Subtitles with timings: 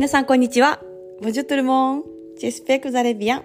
[0.00, 0.80] 皆さんこんにちは。
[1.22, 2.04] ボジュトルモン、
[2.38, 3.44] ジェスペクザレビアン。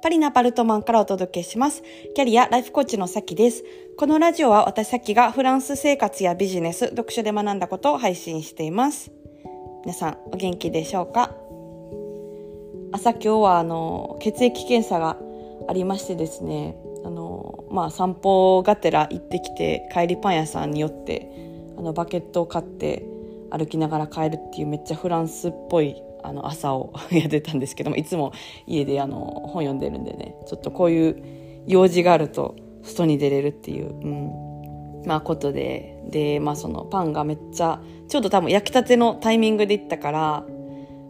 [0.00, 1.82] パリのアパルトマンからお届けします。
[2.14, 3.64] キャリアライフコーチのさきです。
[3.98, 9.10] このラジオは私さきがフランス生活やビジネス、読書で学んだことを配信しています。
[9.84, 11.34] 皆さんお元気でしょうか？
[12.92, 15.18] 朝今日はあの血液検査が
[15.68, 21.28] ありましてですね、あのまあ散歩がてら行ってきて帰りパン屋さんに寄って
[21.76, 23.04] あのバケットを買って
[23.50, 28.32] 歩きながら帰るっていうめっちゃフランスっぽいあの朝を やってたんですけどもいつも
[28.66, 31.22] 家であの本読んでるんでねちょっとこういう
[31.66, 40.46] 用事があると外に出れるっていう、うん、まあことででまあそのパンがめっちゃちょうど多分焼きたてのタイミングで行ったから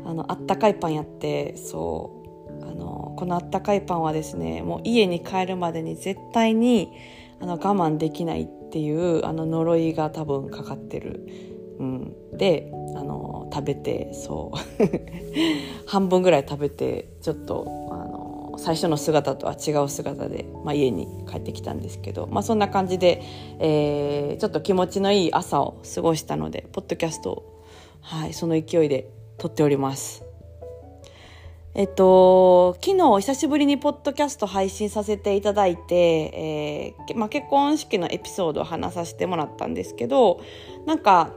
[0.05, 2.21] あのあったかいパンやってそう。
[2.63, 6.93] あのこのあったかいパンはですねもう家に帰るまでに絶対に
[7.41, 11.27] あの我慢できないっていうあの呪いが多分かかってる。
[11.81, 14.59] うん、であの食べてそう
[15.89, 23.23] 半分ぐらい食べてちょっとあの最初の姿とは違う姿で、まあ、家に帰ってきたんですけど、まあ、そんな感じで、
[23.59, 27.63] えー、ちょっと気持ちのいい朝を過ごしたのでポッドキャストを、
[28.03, 30.31] はい、その勢いで撮っております。
[31.73, 40.41] えっと、昨日久しぶりにポッドキャスト配信させていただいて、えーまあ、結婚式のエピソードを話させてもらったんですけど、
[40.85, 41.33] なんか、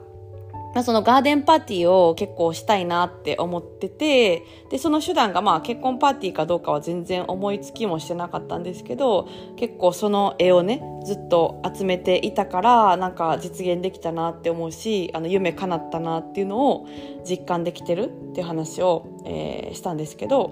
[0.81, 16.87] そのガーデンパーティーを結構したいなって思ってて、で、その手段がまあ結婚パーティーかどうかは全然思いつきもしてなかったんですけど、結構その絵をね、ずっと集めていたから、なんか実現できたなって思うし、あの夢叶ったなっていうのを
[17.23, 20.47] 実感できてるっていう話を、えー、したんですけど、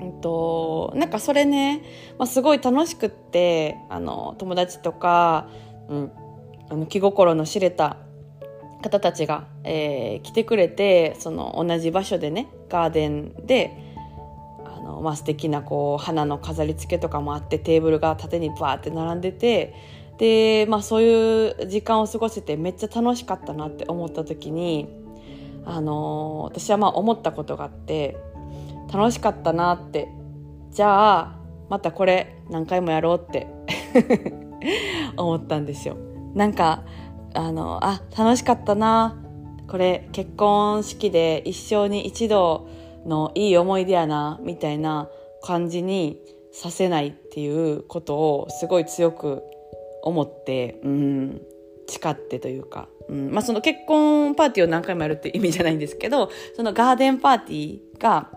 [0.00, 1.82] うんと、なんかそれね、
[2.18, 5.48] まあ、すごい楽しくって、あの、友達とか、
[5.88, 6.12] うん、
[6.70, 7.98] あの気心の知れた
[8.82, 13.72] 方たちが、えー、来てくれてその同じ場所でねガーデンで
[14.64, 19.74] あの、まあ、素敵なこう花の飾り付けとかもあってテーブルが縦にバーって並んでて
[20.18, 24.88] で、まあ、そういう時間を過ごせてめっちゃ楽しかったなって思った時に、
[25.64, 28.16] あのー、私はまあ思ったことがあって
[28.92, 30.08] 楽しかったなって
[30.70, 31.38] じゃあ
[31.68, 33.46] またこれ何回もやろうって
[35.16, 35.96] 思ったんですよ。
[36.34, 36.84] なんか
[37.34, 39.18] あのあ楽しかったな。
[39.68, 42.68] これ結婚式で一生に一度
[43.06, 45.08] のいい思い出やなみたいな
[45.42, 46.18] 感じに
[46.52, 49.42] させないっていうことをすごい強く
[50.02, 51.42] 思ってうん
[51.88, 58.30] 誓ってというか、うんまあ、その結婚パーティーを何回もやるって意味じゃないんですけどそのガーデンパーティーが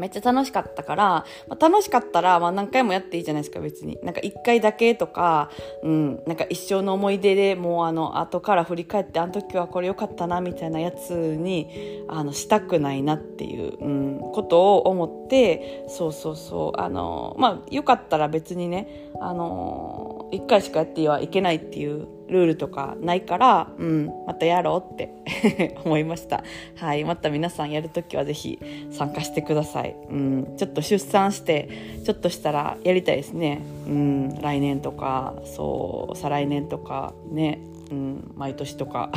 [0.00, 1.04] めっちゃ楽しかったから、
[1.48, 3.98] まあ、楽しかったら、まあ、何回もやっていいじゃないですか別に。
[4.02, 5.50] なんか一回だけとか、
[5.82, 25.12] うん、なんか一生の思い出でもうあの後から振り返ってあの時はこれ良かったなみたいなやつにあのしたくないなっていう、うん、ことを思ってそうそうそうあのまあよかったら別にねあの一回しかやってはいけないっていうルールとかないから、うん、またやろうって
[25.84, 26.42] 思いました。
[26.76, 27.04] はい。
[27.04, 28.58] また皆さんやるときはぜひ
[28.90, 29.96] 参加してください。
[30.08, 30.54] うん。
[30.56, 31.68] ちょっと出産して、
[32.04, 33.60] ちょっとしたらやりたいですね。
[33.86, 34.40] うん。
[34.40, 37.60] 来年とか、そう、再来年とか、ね。
[37.90, 38.32] うん。
[38.36, 39.10] 毎年とか。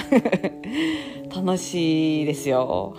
[1.35, 2.95] 楽しいですよ。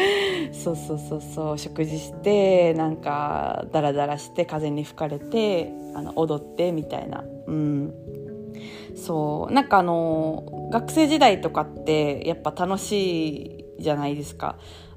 [0.52, 7.94] そうそうそうそう食事してなんかダラダラして風に吹かれてあの踊ってみたいなうん
[8.94, 9.52] そう。
[9.52, 14.56] なんかあの学生時代とかってやっぱ楽しいじゃないですか。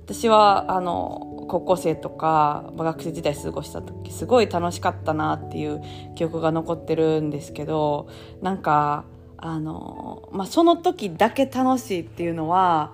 [0.09, 5.83] 私はあの高校生とか学生時代過ごした時すごい楽しかったなっていう
[6.15, 8.09] 記憶が残ってるんですけど
[8.41, 9.05] なんか
[9.37, 12.91] あの、まあ、その時だけ楽しいっていうのは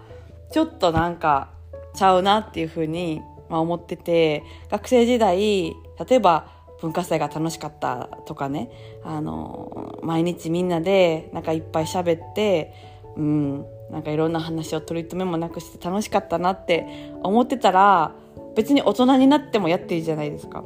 [0.51, 1.51] ちょっとなんか
[1.95, 5.75] ちゃうなっていうふうに、まあ、思ってて学生時代例
[6.11, 6.54] えば
[6.85, 8.69] 文化祭が楽しかったとかね
[9.03, 12.73] あの毎日みんなでなんかいっぱい喋って
[13.17, 16.85] うんなんかいろんな話を取り留めもなくして楽しかったなって
[17.23, 18.13] 思ってたら
[18.55, 20.63] 別に大人になってもやっていいじゃないですか。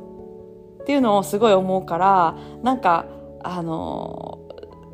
[0.82, 3.06] っていうのをすごい思うからなんか
[3.42, 4.40] あの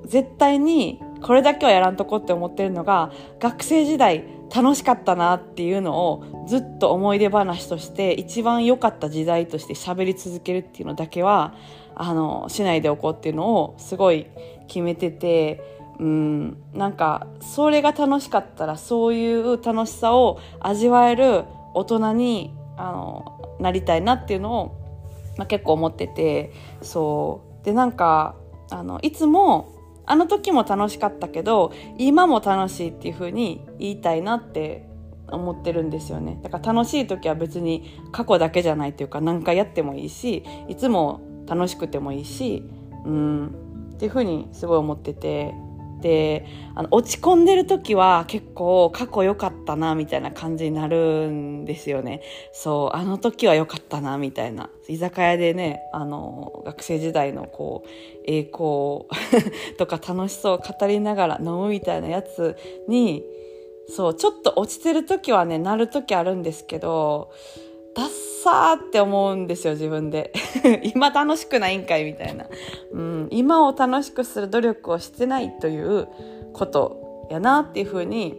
[0.05, 11.53] 絶対にこれだけはやらんとこって思ってるのが学生時代楽しかったなっていうのをずっと思い出話として一番良かった時代として喋り続けるっていうのだけは
[11.93, 14.27] あのしないでおこうっていうのをすごい
[14.67, 15.61] 決めてて
[15.99, 21.43] うんなんかそれが楽しかったらそういう楽しさを味わえる
[21.73, 27.65] 大人にあのなりたいなっていうのを、まあ、結構思っててそう。
[27.65, 28.35] でなんか
[28.69, 29.74] あのいつも
[30.05, 34.87] あの時も楽しかったけど今も楽しいっていう風に言いたいなって
[35.27, 36.39] 思ってるんですよね。
[36.43, 42.63] だから楽しい時は別に過去だけじゃないというか何回やってもいいしいつも楽しくてもいいし
[43.05, 43.47] うん
[43.93, 45.53] っていう風にすごい思ってて。
[46.05, 52.21] であの落ち込んでる時は結構過去良かったなみたいな感じになるんですよね。
[52.53, 54.69] そうあの時は良かったなみたいな。
[54.87, 57.89] 居酒屋でねあの学生時代のこう
[58.27, 59.07] 栄光
[59.79, 62.55] とか楽しそう語りながら飲むみたいなやつ
[62.87, 63.23] に
[63.89, 67.31] そうちょっと落ちてる時はねなる時あるんですけど
[67.95, 68.09] ダッ
[68.43, 70.33] サーって思うんですよ、自分で。
[70.93, 72.45] 今楽しくないんかいみたいな。
[72.91, 76.07] うん、今を楽しくする努力をしてないという
[76.53, 78.35] ことやなっていうふうに、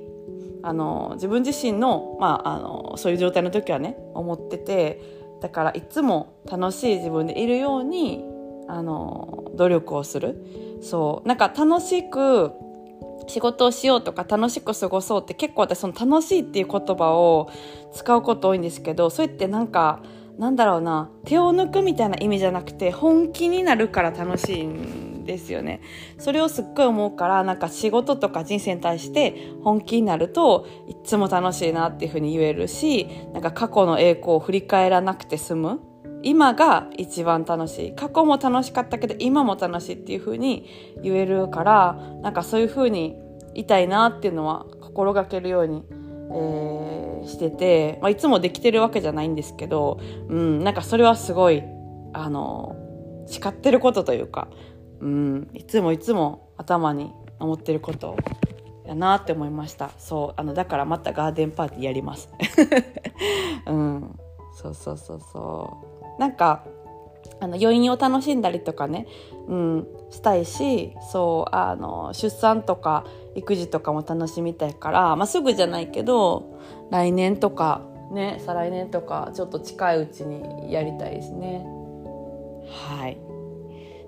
[0.63, 5.01] あの、自分自身の、まあ、あの、そういう状態の時はね、思ってて、
[5.41, 8.25] だからいつも楽しい自分でいるように、
[8.69, 10.45] あの、努力をする。
[10.83, 11.29] そう。
[11.29, 12.53] なんか楽しく
[13.27, 17.51] 仕事をしようとか楽しく過ごそうって結構私その楽しいっていう言葉を
[17.93, 20.03] 使うこと多いんですけどそれってなんか
[20.39, 25.81] なんだろうな手を抜くみたいな意味じゃなくて本気になるから楽しいんですよね。
[26.19, 35.81] それをすっごい思うからなんか仕事とか人生に対して本気になるといつも楽しいなっていうふうに言えるしなんか過去の栄光を振り返らなくて済む。
[36.27, 37.95] 今が一番楽しい。
[37.95, 40.69] 過去も楽しかったけど今も楽しいっていう風に
[41.01, 43.15] 言えるからなんかそういう風に
[43.55, 51.63] いたいなっていうのは心がけるように、えー、してて、まあ、いつもできてるわけじゃないんですけど、うん、なんかそれはすごい
[52.13, 52.75] あの
[53.29, 54.49] 誓ってることというか、
[54.99, 58.17] うん、いつもいつも頭に思ってること
[58.85, 59.91] やなって思いました。
[59.97, 62.29] そうあのだからまたガーデンパーティーやります。
[63.67, 64.19] うん
[64.57, 65.96] そうそうそうそう。
[66.19, 66.65] なんか
[67.41, 69.07] あの余韻を楽しんだりとかね、
[69.49, 73.05] うん、したいしそうあの出産とか
[73.35, 76.59] 育児とかも楽しみたいから、まあ、すぐじゃないけど
[76.91, 77.83] 来年とか
[78.13, 81.67] ね再来年とかちょっと近いうちにやりたいですね。
[82.69, 83.19] はい。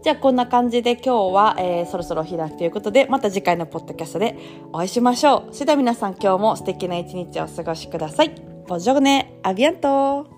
[0.02, 4.36] じゃあこんな感じで今日は、えー、そろそろ開きということでまた次回のポッドキャストで
[4.72, 5.54] お会いしましょう。
[5.54, 8.34] それでは皆さん今日も素敵な一日をお過ごしください。
[8.68, 10.37] ボジョグネアビアント